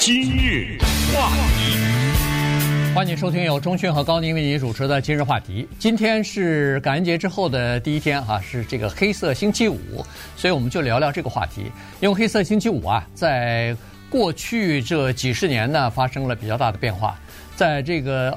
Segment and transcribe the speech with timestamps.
[0.00, 0.78] 今日
[1.12, 5.68] 话题，欢迎收听由钟迅和高宁为您主持的今日话题。
[5.78, 10.02] 今天是感恩节之后的第一天哈，是这个黑色星期五，
[10.38, 11.70] 所以我们就聊聊这个话题。
[12.00, 13.76] 因为黑色星期五啊，在
[14.08, 17.20] 过去这几十年呢，发生了比较大的变化。
[17.54, 18.34] 在这个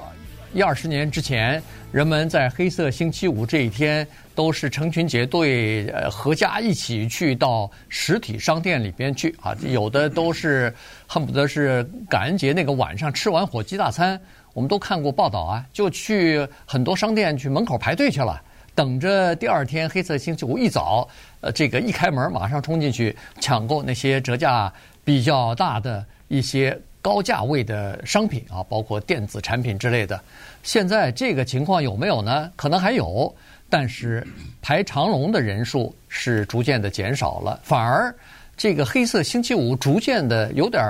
[0.53, 4.05] 一二十年之前，人们在黑色星期五这一天
[4.35, 9.55] 都是成群结队，呃，合家一起去到实体商店里边去啊。
[9.61, 10.73] 有的都是
[11.07, 14.19] 恨不得是感恩节那个晚上吃完火鸡大餐，
[14.53, 18.41] 我们都看过报道啊，就去很多商店去门口排队去了，
[18.75, 21.07] 等着第二天黑色星期五一早，
[21.41, 24.71] 呃，这个一开门马上冲进去抢购那些折价
[25.03, 26.79] 比较大的一些。
[27.03, 30.17] 高价位的商品啊，包括电子产品之类的。
[30.63, 32.49] 现在这个情况有没有呢？
[32.55, 33.35] 可能还有，
[33.73, 34.23] 但是
[34.61, 38.13] 排长龙的人数是逐渐的减少了，反而
[38.55, 40.83] 这个黑色星期五逐渐的有点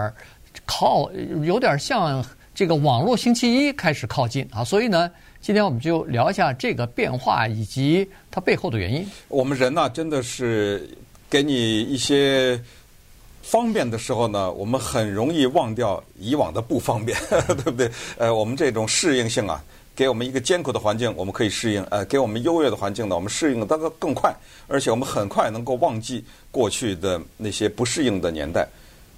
[0.66, 1.10] 靠，
[1.44, 2.22] 有点像
[2.54, 4.66] 这个网络星期一开始靠近啊。
[4.66, 5.10] 所以呢，
[5.40, 9.08] 今天我们就聊一下这个变化以及它背后的原因。
[9.30, 10.86] 我们人呢，真的是
[11.30, 12.60] 给你一些。
[13.46, 17.92] 方便的时候呢，我们很容易忘掉以往的不方便， 对不对？
[18.18, 19.62] 呃，我们这种适应性啊，
[19.96, 23.66] 给我们一个艰苦的环境，我们可以适应；呃，给我们优越的环境呢，我们适应的
[24.00, 24.34] 更快，
[24.68, 28.68] 而且我们很快能够忘记过去的那些不适应的年代。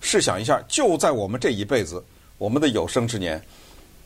[0.02, 2.04] 试想一下，就在我们这一辈子，
[2.38, 3.42] 我们的有生之年，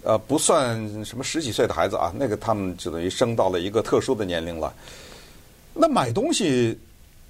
[0.03, 4.73] 呃，不算什么十几岁的孩子啊，那个他们就等于升到了一个特殊的年龄了。
[5.73, 6.77] 那买东西。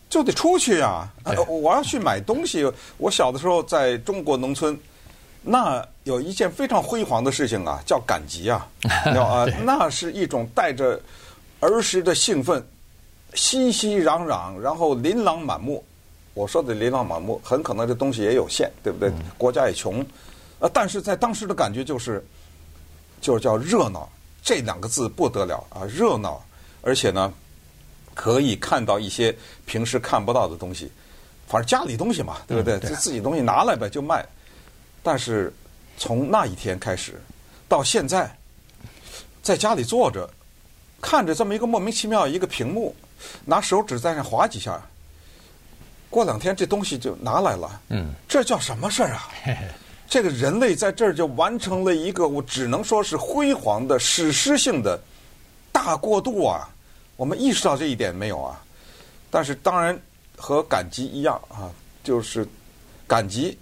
[0.10, 1.36] 就得出去呀、啊！
[1.48, 2.66] 我要去买东西。
[2.98, 4.76] 我小的时候在中国农村，
[5.42, 8.68] 那有一件非常辉煌的事情啊，叫赶集啊，
[9.16, 11.00] 啊，那是一种带着
[11.60, 12.66] 儿时的兴奋，
[13.34, 15.84] 熙熙攘攘，然后琳琅满目。
[16.34, 19.12] 我说的琳琅满目，很可能这东西也有限，对不对？
[19.38, 20.02] 国家也穷，
[20.60, 22.26] 啊，但是在当时的感觉就是，
[23.20, 24.08] 就是叫热闹，
[24.44, 26.42] 这两个字不得了啊，热闹，
[26.82, 27.34] 而且呢。
[28.16, 29.34] 可以看到一些
[29.66, 30.92] 平时看不到的东西，
[31.48, 32.78] 反正家里东西嘛，对不对？
[32.80, 34.26] 就自己东西拿来呗，就卖。
[35.02, 35.54] 但是
[35.98, 37.22] 从那一天开始
[37.68, 38.30] 到现在，
[39.42, 40.30] 在家里坐着，
[41.02, 42.96] 看着这么一个莫名其妙一个屏幕，
[43.46, 44.82] 拿手指在那划几下，
[46.10, 47.82] 过两天这东西就拿来了。
[47.90, 49.30] 嗯，这叫什么事儿啊？
[50.10, 55.00] 这个人类在这儿就完成了一个，我只能说是辉煌的史诗性的
[55.72, 56.68] 大过渡啊！
[57.16, 58.60] 我们意识到这一点没有啊？
[59.30, 59.96] 但是当然
[60.36, 61.70] 和赶集一样啊，
[62.04, 62.48] 就是
[63.08, 63.56] 赶集，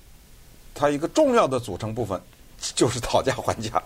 [0.77, 2.21] 它一个重要的组成部分
[2.75, 3.81] 就是讨价还价。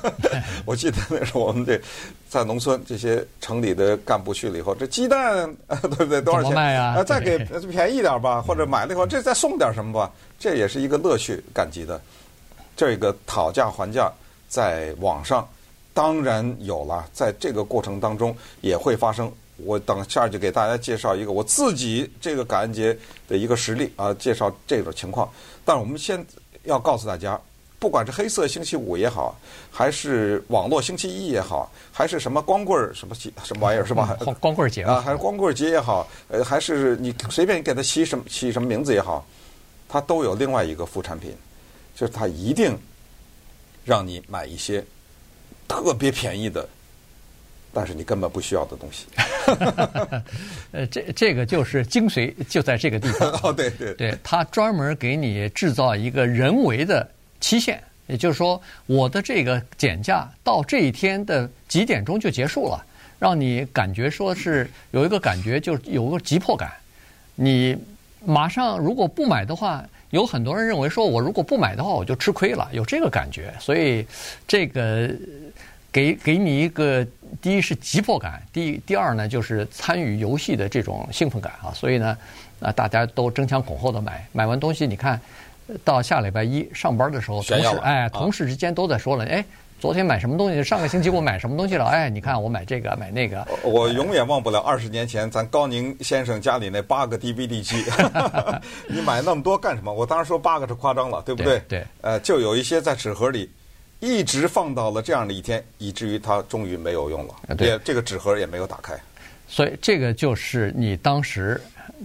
[0.66, 1.80] 我记得那时候我们这
[2.28, 6.20] 在农村，这些城里的干部去了以后，这鸡蛋 对不对？
[6.20, 6.56] 多少钱？
[6.80, 7.38] 啊，再给
[7.70, 11.42] 便宜点吧，或者买了以后这再送点什么吧，这也是一个乐趣。
[11.52, 12.00] 赶集的
[12.76, 14.10] 这个讨价还价
[14.48, 15.48] 在网上。
[15.92, 19.32] 当然有了，在这个过程当中也会发生。
[19.56, 22.96] 我等下就给大家介绍一个我自己这个感恩节
[23.28, 25.30] 的一个实例啊，介绍这种情况。
[25.64, 26.24] 但是我们先
[26.64, 27.40] 要告诉大家，
[27.78, 29.38] 不管是黑色星期五也好，
[29.70, 34.16] 还是网络星期一也好，还是什么光棍儿什么什么玩意儿是吧？
[34.40, 39.24] 光棍节啊，还是光棍节也好，呃，还是你随便给它起什么起什么名字也好，
[39.88, 41.36] 它都有另外一个副产品，
[41.94, 42.76] 就是它一定
[43.84, 44.84] 让你买一些。
[45.66, 46.68] 特别便宜的，
[47.72, 49.06] 但是你根本不需要的东西。
[50.72, 53.30] 呃，这这个就是精髓，就在这个地方。
[53.42, 57.08] 哦，对对对，他专门给你制造一个人为的
[57.40, 62.84] 期限，也就是说，我的这个减价到这一天的几点钟就结束了，
[63.18, 66.72] 让你感觉说是有一个感觉，就有个急迫感。
[67.34, 67.76] 你
[68.24, 69.84] 马上如果不买的话。
[70.10, 73.52] 有很多人认为说，我如果不买的话，我就吃亏了，有这个感觉。
[73.58, 74.06] 所以，
[74.46, 75.10] 这个
[75.94, 77.06] 给给你一个，
[77.40, 81.70] 第一是急迫感，第第二呢就是参与游戏的这种兴奋感啊。
[81.72, 82.18] 所以呢，
[82.58, 85.20] 啊，大家都争强恐后的买，买完东西，你看
[85.84, 89.44] 到下礼拜一上班的时候，同事哎，同事之间都在说了，哎。
[89.80, 90.64] 昨天买什么东西？
[90.64, 91.84] 上个星期我买什么东西了？
[91.84, 93.46] 哎，你看我买这个买那个。
[93.62, 97.84] 我永远忘不了二十年前咱高宁先生家里那八个 DVD 机。
[98.88, 99.92] 你买那么多干什么？
[99.92, 101.58] 我当时说八个是夸张了，对不对？
[101.68, 101.80] 对。
[101.80, 103.50] 对呃，就有一些在纸盒里，
[104.04, 107.34] 一直放到了这样的一天，以至于它终于没有用了。
[107.56, 107.78] 对。
[107.84, 108.94] 这个纸盒也没有打开。
[109.48, 111.60] 所以这个就是你当时。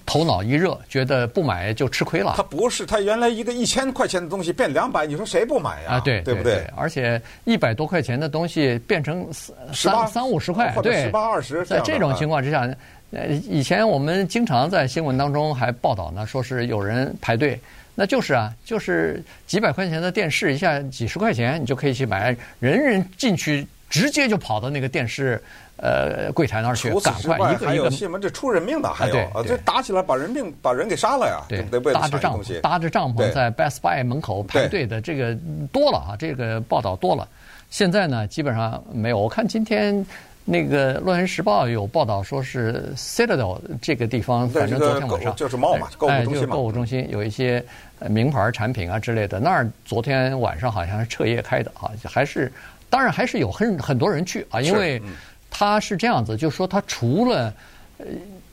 [0.06, 2.36] 头脑一热，觉得不买就吃亏了。
[2.38, 5.94] 它不是，它原来一个一千块钱的东西变两百，你说谁不买呀？
[5.94, 6.64] 啊，对，对不对？
[6.76, 9.28] 而且一百多块钱的东西变成
[9.74, 11.66] 三三五十块，对，十八二十。
[11.66, 12.70] 在这种情况之下，
[13.12, 17.60] 呃，以前我们经常在新闻当中还报道呢，说是有人排队，
[18.00, 25.38] 那就是啊，就是几百块钱的电视，一下几十块钱你就可以去买，人人进去直接就跑到那个电视
[25.76, 27.66] 呃柜台那儿去，赶快一个一个。
[27.68, 31.94] 还有新闻，这出人命的还有啊，这打起来把人命把人给杀了呀，对，不对？
[31.94, 35.38] 搭着帐篷，搭着帐篷在 Best Buy 门口排队的这个
[35.70, 37.28] 多了啊，这个报道多了。
[37.70, 39.20] 现在呢，基本上没有。
[39.20, 40.06] 我看今天。
[40.46, 47.64] 那个《洛杉矶时报》有报道说是 Citadel 这个地方，反正昨天晚上就是 mall 嘛，购物中心嘛，购物中心有一些
[48.08, 49.40] 名牌产品啊之类的。
[49.40, 52.52] 那儿昨天晚上好像是彻夜开的啊，还是
[52.90, 55.02] 当然还是有很很多人去啊，因为
[55.50, 57.54] 它是这样子，就是说它除了
[57.98, 58.06] 呃，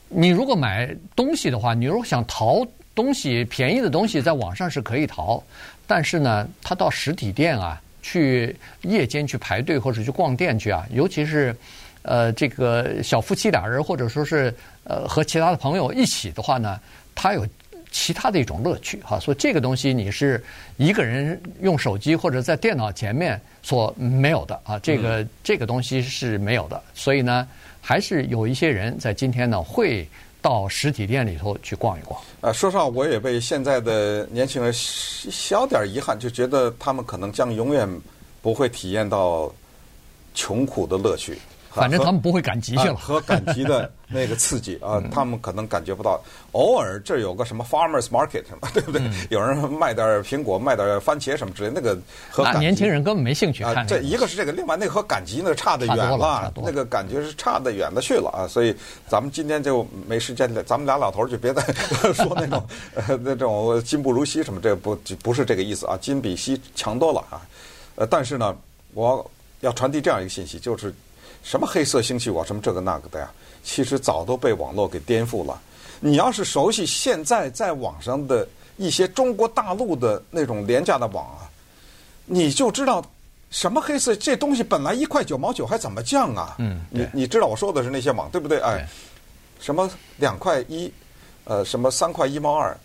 [0.09, 5.43] 你如果买东西的话，你如果想淘东西便宜的东西，在网上是可以淘，
[5.87, 11.55] 但是呢，他到实体店啊，去夜间去排队或者去逛店去啊，尤其是。
[12.09, 14.55] 呃，这个小夫妻俩人，或者说是
[14.85, 16.79] 呃和其他的朋友一起的话呢，
[17.17, 17.45] 他有
[17.91, 19.19] 其他的一种乐趣哈。
[19.19, 20.43] 所以这个东西你是
[20.77, 26.83] 一个人用手机或者在电脑前面所没有的啊，这个这个东西是没有的。
[26.95, 27.47] 所以呢，
[27.81, 30.07] 还是有一些人在今天呢会
[30.43, 32.21] 到实体店里头去逛一逛。
[32.41, 37.89] 呃，说实话，我也被现在的年轻人小点遗憾，就觉得他们可能将永远
[38.41, 39.53] 不会体验到
[40.35, 41.39] 穷苦的乐趣。
[41.77, 46.21] 反正他们不会赶集去了，和赶集的那个刺激 啊，他们可能感觉不到。
[46.53, 49.03] 偶尔这有个什么 farmers market 嘛， 对不对？
[49.29, 51.97] 有人卖点苹果，卖点番茄什么之类，那个
[52.31, 53.87] 和那年轻人根本没兴趣看。
[53.87, 58.49] 这一个是这个，另外那个和赶集那差得远了，那个感觉是差得远的去了啊。
[58.49, 58.75] 所以
[59.07, 61.63] 咱们今天就没时间，咱们俩老头就别再
[62.15, 62.67] 说那种
[63.23, 65.99] 那种今不如昔什么，这不不是这个意思啊。
[66.01, 67.45] 今比昔强多了啊。
[67.97, 68.57] 呃，但是呢，
[68.95, 69.31] 我
[69.61, 70.95] 要传递这样一个信息，就是。
[71.43, 73.31] 什么黑色星期五啊，什么这个那个的呀？
[73.63, 75.61] 其实早都被网络给颠覆了。
[75.99, 78.47] 你要是熟悉现在在网上的
[78.77, 81.51] 一些中国大陆的那种廉价的网啊，
[82.27, 83.05] 你就知道
[83.51, 86.55] 什么黑色这东西本来一块九毛九还怎么降啊？
[86.59, 88.61] 嗯，你你知道我说的是那些网对不对？
[88.61, 88.87] 哎，
[89.59, 90.93] 什么两块一，
[91.45, 92.77] 呃，什么三块一毛二，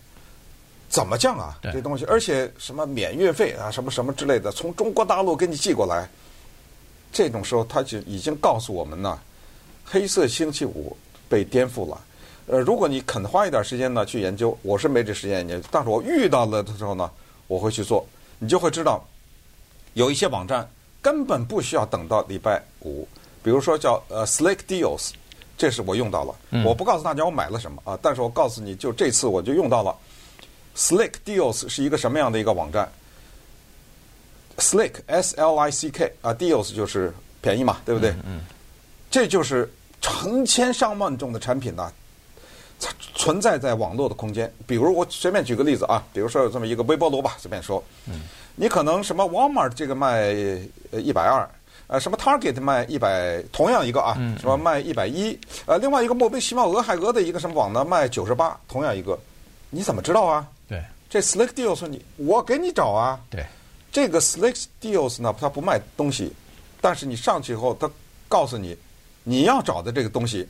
[0.88, 1.58] 怎么降啊？
[1.62, 6.08] 这东西，而且什么免运费啊，什么什么之类的，从中国大陆给你寄过来。
[7.12, 9.18] 这种时候，他就已经告诉我们呢，
[9.84, 10.96] 黑色星期五
[11.28, 12.00] 被颠覆了。
[12.46, 17.08] 呃，如果你肯花一点时间呢去研究，我是没这时间研究，但是我遇到了的时候呢，
[17.46, 18.04] 我会去做，
[18.38, 19.04] 你就会知道，
[19.92, 20.68] 有一些网站
[21.00, 23.06] 根本不需要等到礼拜五，
[23.42, 25.10] 比如说叫呃 Slick Deals，
[25.56, 26.34] 这是我用到了。
[26.64, 29.94] 我不告诉大家我买了什么啊，但是我告诉你就这次我就用到了
[30.76, 32.90] Slick Deals 是一个什么样的一个网站。
[34.62, 38.14] Slick S L I C K 啊，Deals 就是便宜嘛，对不对？
[38.24, 38.42] 嗯，
[39.10, 39.68] 这就是
[40.00, 41.92] 成千上万种的产品呢，
[43.16, 44.50] 存在在网络的空间。
[44.64, 48.20] 比如我随便举个例子啊，比如说有这么一个微波炉吧，随便说，嗯，
[48.54, 50.32] 你可能什么 Walmart 这个卖
[50.92, 51.48] 呃一百二，
[51.88, 55.36] 呃什么 Target 卖一百，同样一个啊，什么卖一百一，
[55.66, 59.18] 呃另外一个莫名其妙俄亥俄的一个什么网呢卖九十八，同样一个，
[59.70, 60.46] 你怎么知道啊？
[60.68, 60.80] 对，
[61.10, 63.44] 这 Slick Deals 你我给你找啊，对。
[63.92, 66.32] 这个 Slick Deals 呢，它不卖东西，
[66.80, 67.88] 但是你上去以后，它
[68.26, 68.76] 告诉你
[69.22, 70.48] 你要找的这个东西，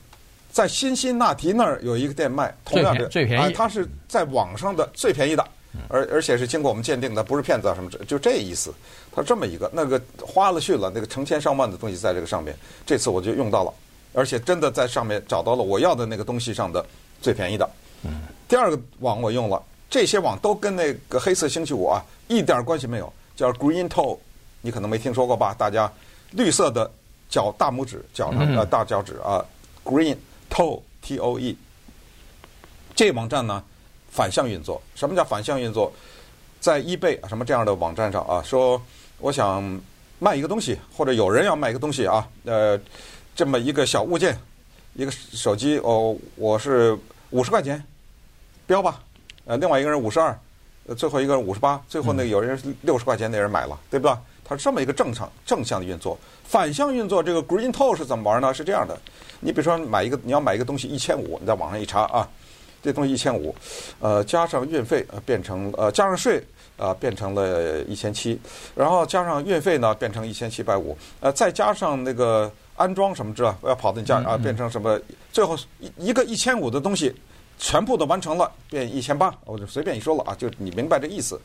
[0.52, 5.44] 在辛辛那提那儿有一个店卖，同样的，最便宜，它是在网上的最便宜的，
[5.88, 8.72] 而而且是经过我们鉴定的，不是骗子啊什么，就这意思。
[9.14, 13.74] 它这么一个，那个花了去了，那个成千上万的东西在这个上面，这次我就用到了，
[14.14, 16.86] 而且真的在上面找到了我要的那个东西上的
[17.20, 17.68] 最便宜的。
[18.48, 23.12] 第二个网我用了，这些网都跟那个黑色星期五啊一点关系没有。
[23.36, 24.18] 叫 Green Toe，
[24.60, 25.54] 你可能没听说过吧？
[25.58, 25.90] 大家
[26.30, 26.90] 绿色的
[27.28, 29.44] 脚大拇指脚上的大脚趾啊
[29.84, 30.16] ，Green
[30.50, 31.56] Toe T O E。
[32.94, 33.62] 这网站呢
[34.10, 35.92] 反向运作，什么叫反向运作？
[36.60, 38.80] 在 eBay 什么这样的网站上啊，说
[39.18, 39.80] 我想
[40.18, 42.78] 卖一个东西，或者有人要卖一个东西啊，呃，
[43.34, 44.38] 这么一个小物件，
[44.94, 46.96] 一个手机哦，我是
[47.30, 47.82] 五十块钱
[48.66, 49.02] 标吧，
[49.46, 50.38] 呃，另外一个人五十二。
[50.86, 54.20] 呃，最后一个人五十八，最后那个有人六十块钱，那人买了，对吧？
[54.44, 56.18] 它是这么一个正常正向的运作。
[56.44, 58.52] 反向运作，这个 Green Toe 是怎么玩呢？
[58.52, 58.98] 是这样的，
[59.40, 62.28] 你比如说买一个，你要买一个东西一千五，你在网上一查啊，
[62.82, 63.54] 这东西一千五，
[64.00, 66.44] 呃，加上运费呃变成呃加上税
[66.76, 68.38] 啊变成了一千七，
[68.74, 75.00] 然后加上运费呢变成一千七百五，呃，再加上那个安装什么之类，要跑到你家啊变成什么，
[75.32, 77.14] 最后一一个一千五的东西。
[77.62, 81.40] 全部都完成了，变一千八，我就随便一说了啊，就你明白这意思。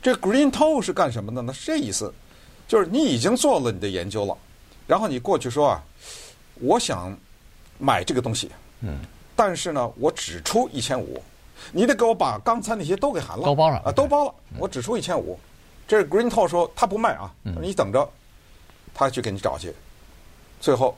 [0.00, 1.52] 这 Green Toe 是干什么的呢？
[1.52, 2.14] 是这意思，
[2.68, 4.38] 就是你已经做了你的研究了，
[4.86, 5.82] 然后你过去说啊，
[6.60, 7.12] 我想
[7.76, 9.00] 买这个东西，嗯，
[9.34, 11.20] 但是呢，我只出一千五，
[11.72, 15.36] 你得给我把刚才那些都给含了，都包了啊，都包了，我只出一千五。
[15.88, 18.08] 这是 Green toe 说他不卖啊，你等着，
[18.94, 19.74] 他去给你找去，
[20.60, 20.96] 最后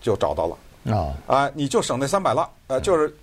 [0.00, 3.16] 就找到了啊啊，你就省那三百了，呃，就是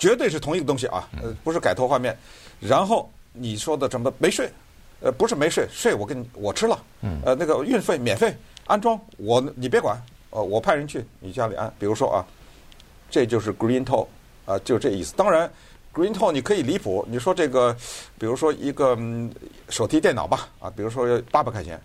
[0.00, 2.16] 绝对是同一个东西啊，呃，不是改头换面。
[2.58, 4.50] 然后你说的什么没税，
[5.00, 6.82] 呃，不是没税，税我给你我吃了，
[7.24, 8.34] 呃，那个运费免费，
[8.66, 9.96] 安装我你别管，
[10.30, 11.72] 呃，我派人去你家里安。
[11.78, 12.26] 比如说啊，
[13.08, 14.08] 这就是 Green Toll
[14.44, 15.14] 啊，就这意思。
[15.14, 15.48] 当然。
[15.92, 17.76] Green Toll 你可以离谱，你说这个，
[18.16, 18.96] 比如说一个
[19.70, 21.82] 手提电脑吧，啊，比如说八百块钱，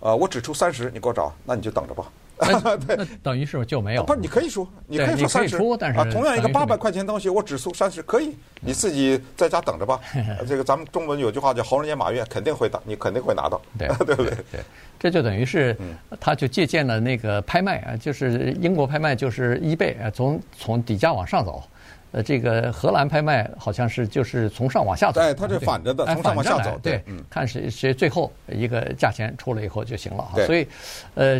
[0.00, 2.12] 呃，我只出三十，你给我找，那你就等着吧。
[2.86, 4.04] 对，等于是就没有。
[4.04, 10.00] 不是，你可以说，你可以说三十，啊，同样一个八百块钱东西，我只出三十，可以，你自己在家等着吧。
[10.46, 14.34] 这个咱们中文有句话叫“猴年马月”，肯定会的，你肯定会拿到，对对不对？
[14.52, 14.60] 对，
[14.98, 15.76] 这就等于是，
[16.20, 21.62] 他就借鉴了那个拍卖啊，就是英国拍卖，就是一倍啊，从从底价往上走。
[22.10, 30.42] 呃，这个荷兰拍卖好像是就是从上往下走，哎，它是反着的，从上往下走，对，看谁谁最后一个价钱出了以后就行了哈。
[30.46, 30.66] 所以，
[31.14, 31.38] 呃，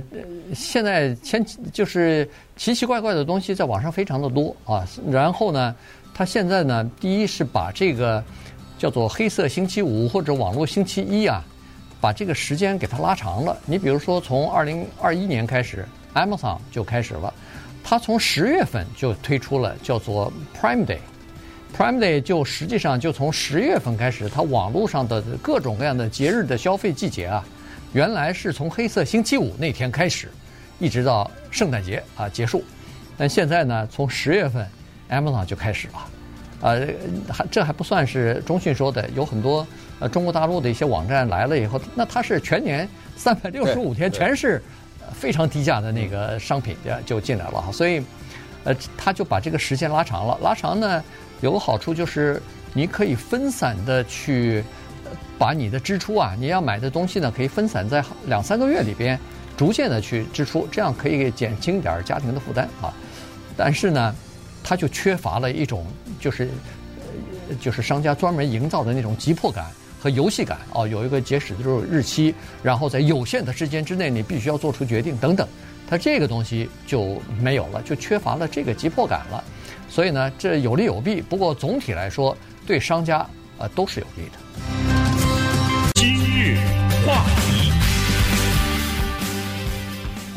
[0.55, 4.87] 现在千就是奇奇怪怪的东西在网上非常的多啊。
[5.11, 5.75] 然后呢，
[6.13, 8.23] 它现在呢，第一是把这个
[8.77, 11.43] 叫做黑色星期五或者网络星期一啊，
[11.99, 13.57] 把这个时间给它拉长了。
[13.65, 17.33] 你比如说，从二零二一年开始，Amazon 就开始了。
[17.83, 27.43] 它从十月份就推出了叫做 Prime Day，Prime Day 就实际上就从十月份开始，它网络上的各种各样的节日的消费季节啊，
[27.95, 30.29] 原来是从黑色星期五那天开始，
[30.79, 32.63] 一直到圣诞节啊结束，
[33.17, 34.67] 但现在呢，从十月份
[35.09, 36.11] Amazon 就开始了，
[36.61, 36.87] 呃，
[37.33, 39.67] 还这还不算是中讯说的，有很多
[39.99, 44.63] 呃中国大陆的一些网站来了以后，那它是全年三百六十五天全是。
[45.13, 48.03] 非常低价的那个商品就进来了哈，所以，
[48.65, 50.39] 呃，他就把这个时间拉长了。
[50.43, 51.03] 拉长呢，
[51.41, 52.43] 有个好处就是
[52.75, 54.63] 你可以分散的去
[55.39, 59.19] 把你的支出啊，你要买的东西呢，可以分散在两三个月里边，
[59.57, 62.93] 逐渐的去支出，这样可以减轻点儿家庭的负担啊。
[63.57, 64.15] 但是呢，
[64.63, 65.87] 它就缺乏了一种
[66.21, 66.51] 就是，
[67.61, 69.67] 就是商家专门营造的那种急迫感。
[70.01, 75.47] 和游戏感哦，有一个截止的日期，然后在有限的时间之内，你必须要做出决定等等，
[75.89, 79.43] 它这个东西就没有了，就缺乏了这个急迫感了。
[79.89, 82.37] 所以呢，这有利有弊，不过总体来说，
[82.67, 83.19] 对商家
[83.59, 84.68] 啊都是有利的。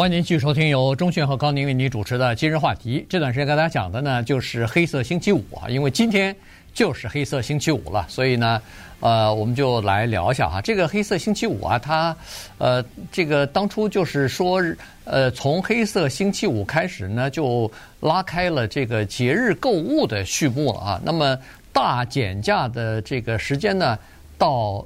[0.01, 3.05] 欢迎您继续收听由钟迅和高宁为您主持的今日话题。
[3.07, 6.35] 这段时间跟大家讲的呢，就是黑色星期五啊，因为今天
[6.73, 8.59] 就是黑色星期五了，所以呢。
[8.99, 12.17] 呃，我们就来聊一下哈，这个黑色星期五啊，它，
[12.57, 14.59] 呃，这个当初就是说，
[15.05, 21.01] 呃，从黑色星期五开始呢，就拉开了这个节日购物的序幕了啊。
[21.05, 21.37] 那么
[21.71, 23.99] 大减价的这个时间呢，
[24.35, 24.83] 到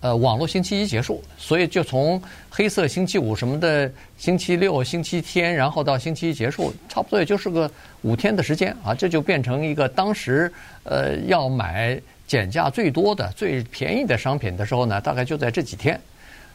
[0.00, 7.70] 呃网络星期一结束，所以就从黑色星期五什么的，星期六、星期天，然后到星期一结束，差不多也就是个
[8.02, 10.52] 五天的时间啊，这就变成一个当时
[10.84, 12.00] 呃要买。
[12.30, 16.00] 减价最多的、最便宜的商品的时候呢，大概就在这几天。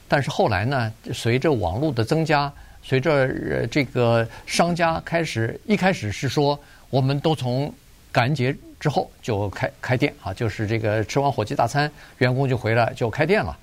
[0.07, 2.49] 但是后来呢，随着网络的增加，
[2.81, 6.57] 随着呃这个商家开始，一开始是说
[6.89, 7.69] 我们都从
[8.09, 13.57] 感恩节之后就开开店啊，就是这个吃完火鸡大餐，员工就回来就开店了，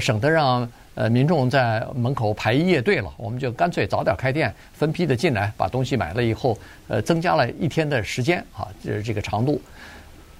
[0.00, 3.12] 省得让呃民众在门口排夜队了。
[3.16, 6.58] 我们就干脆早点开店，分批的进来，把东西买了以后，
[6.88, 9.60] 呃，增加了一天的时间啊，就是这个长度。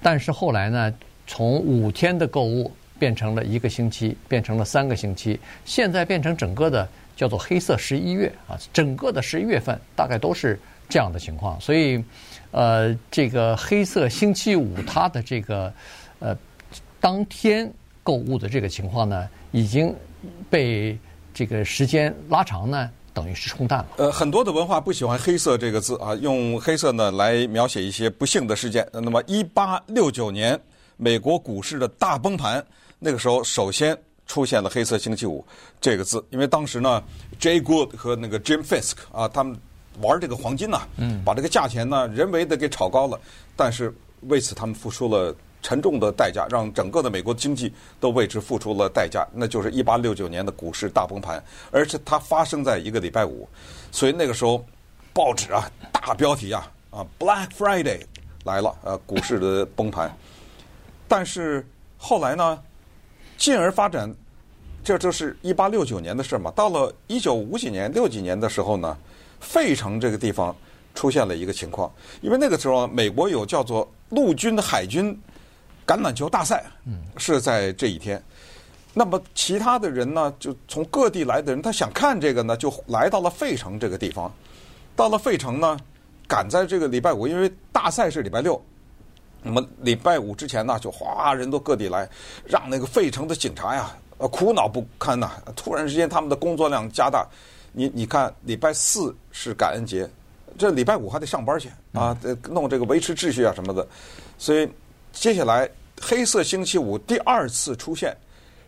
[0.01, 0.93] 但是后来呢？
[1.29, 10.57] 从五天的购物变成了一个星期，变成了三个星期，现在变成整个的叫做黑色十一月啊，整个的十一月份大概都是
[10.87, 11.59] 这样的情况。
[11.59, 12.01] 所以，
[12.51, 15.73] 呃，这个黑色星期五它的这个
[16.19, 16.37] 呃
[16.99, 17.71] 当天
[18.03, 19.95] 购物的这个情况呢，已经
[20.49, 20.97] 被
[21.33, 23.87] 这个时间拉长呢，等于是冲淡了。
[23.97, 28.87] 呃，很多的文化不喜欢黑色这个字啊，用黑色呢来描写一些不幸的事件。
[28.93, 30.59] 那么，一八六九年。
[30.99, 32.65] 美国股市的大崩盘，
[32.97, 35.45] 那个时候首先出现了“黑色星期五”
[35.79, 37.03] 这个字，因为当时呢
[37.39, 39.55] ，Jay Gould 和那个 Jim Fisk 啊，他们
[40.01, 40.87] 玩这个黄金呐、啊，
[41.25, 43.19] 把这个价钱呢人为的给炒高了，
[43.55, 53.47] 但是为此他们付出了沉重的代价，让整个的美国经济都为之付出了代价，那就是一八六九年的股市大崩盘，而且它发生在一个礼拜五，
[53.91, 54.63] 所以那个时候
[55.13, 58.01] 报纸啊大标题啊啊 Black Friday
[58.43, 60.15] 来了，呃，股市的崩盘。
[61.07, 61.65] 但是
[61.97, 62.59] 后来呢，
[63.37, 64.13] 进而发展，
[64.83, 66.51] 这就是一八六九年的事嘛。
[66.51, 68.97] 到了一九五几年、六几年的时候呢，
[69.39, 70.55] 费城这个地方
[70.95, 71.91] 出现了一个情况，
[72.21, 75.17] 因为那个时候美国有叫做陆军海军
[75.85, 76.65] 橄榄球大赛，
[77.17, 78.21] 是在这一天。
[78.93, 84.31] 那么其他的人呢，就从各地来的人，他想看这个呢，就来到了费城这个地方。
[84.95, 85.77] 到了费城呢，
[86.27, 88.59] 赶在这个礼拜五，因为大赛是礼拜六，
[89.43, 92.09] 那么礼拜五之前呢，就哗人都各地来，
[92.43, 95.31] 让那个费城的警察呀，呃，苦恼不堪呐。
[95.55, 97.27] 突然之间，他们的工作量加大。
[97.77, 100.09] 你你看，礼拜四是感恩节，
[100.57, 103.87] 这礼拜五还得上班去啊，得弄这个维持秩序啊什么的。
[104.39, 104.67] 所以
[105.11, 105.69] 接下来
[106.01, 108.17] 黑色星期五第二次出现。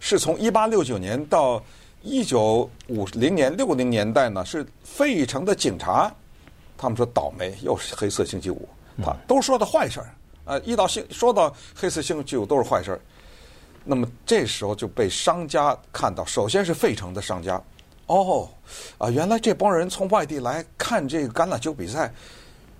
[0.01, 1.61] 是从一八六九年到
[2.03, 6.09] 一九五零年六零年代呢，是费城的警察，
[6.77, 8.69] 他们说倒霉，又是黑色星期五，
[9.03, 13.01] 他都说的坏事儿，呃，一到星说到黑色星期五都是坏事儿。
[13.83, 17.61] 那么这时候就被商家看到，首先是费城的商家，
[18.09, 18.49] 哦，
[18.97, 22.11] 啊，原来这帮人从外地来看这个橄榄球比赛，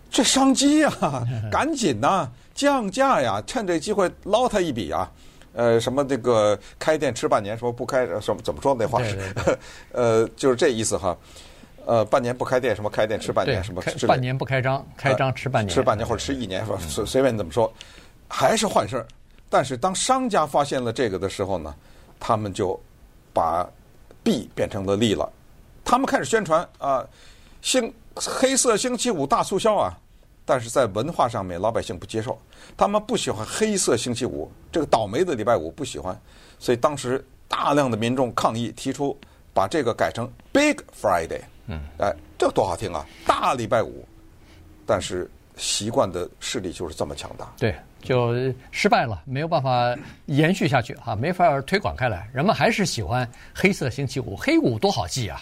[0.09, 0.91] 这商机呀，
[1.51, 5.09] 赶紧呐，降价呀，趁这机会捞他一笔啊。
[5.53, 9.15] 呃，什么这个开店吃半年，说不开什么怎么说那话是？
[9.15, 9.57] 对对对
[9.93, 11.15] 呃，就是这意思哈。
[11.85, 17.71] 呃，半年不开店，什么开店吃半年，什么半年不开张，开张吃半年，呃、吃半年或者吃一年，随随便你怎么说，
[18.27, 19.05] 还是坏事儿。
[19.49, 21.73] 但是当商家发现了这个的时候呢，
[22.19, 22.79] 他们就
[23.33, 23.67] 把
[24.23, 25.31] 弊变成了利了。
[25.83, 27.05] 他们开始宣传啊，
[27.61, 29.97] 星黑色星期五大促销啊。
[30.45, 32.35] 但是在文化上面，老百姓不接受，
[32.75, 36.19] 他们不喜欢黑色星期五这个倒霉的礼拜五，不喜欢，
[36.57, 39.15] 所以当时大量的民众抗议，提出
[39.53, 41.41] 把这个改成 Big Friday。
[41.67, 44.03] 嗯，哎，这多好听啊，大礼拜五。
[44.87, 48.33] 但是习惯的势力就是这么强大，对，就
[48.71, 55.41] 失败了，没有办法延续下去啊，没法推广开来，人们还是喜欢黑色星期五，黑五多好记啊。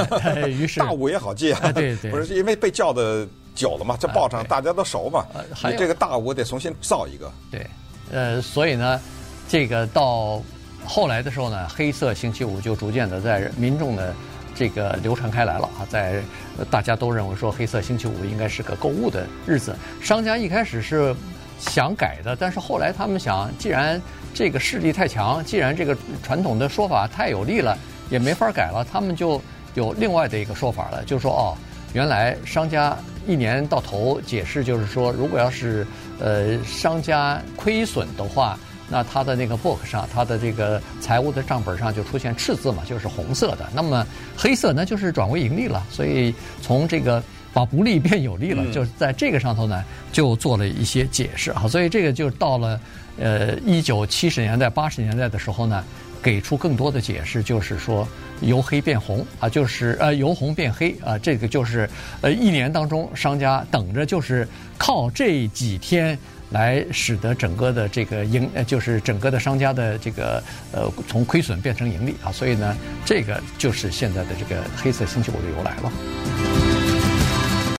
[0.48, 3.26] 于是大五也好记啊，对对，不是因为被叫的。
[3.54, 5.24] 久了嘛，这报上大家都熟嘛。
[5.62, 7.32] 你这个大五得重新造一个。
[7.52, 7.64] 对，
[8.10, 9.00] 呃，所以呢，
[9.48, 10.42] 这个到
[10.84, 14.12] 后来的时候呢，黑色星期五就逐渐的在民众的
[14.56, 16.20] 这个流传开来了啊，在
[16.68, 19.76] 大家都认为说黑色星期五应该是个购物的日子。
[20.02, 21.14] 商家一开始是
[21.58, 24.00] 想改的，但是后来他们想，既然
[24.32, 27.76] 这个势力太强，既然这个传统的说法太有利了，
[28.10, 29.40] 也没法改了，他们就
[29.74, 31.56] 有另外的一个说法了，就说哦，
[31.92, 32.96] 原来商家。
[33.26, 35.86] 一年到头解释就是说，如果要是
[36.20, 43.66] 呃商家亏损的话，那他的那个 book 上，他的这个财务的账本上就出现赤字嘛，就是红色的。
[43.74, 45.82] 那么黑色呢，就是转为盈利了。
[45.90, 47.22] 所以从这个
[47.54, 51.66] 把不利变有利了，就是在这个上头呢，就做了一些解释啊。
[51.66, 52.78] 所以这个就到了
[53.18, 55.82] 呃一九七十年代、八十年代的时候呢。
[56.24, 58.08] 给出更多的解释，就是说
[58.40, 61.86] 由黑变红啊，就是呃由红变黑啊，这个就是
[62.22, 76.53] 呃一年当中商家等着就是靠这几天来使得整个的这个盈，就是整个的商家的这个呃从亏损变成盈利啊，所以呢，这个就是现在的这个黑色星期五的由来了。